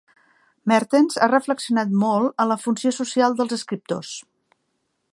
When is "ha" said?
1.25-1.27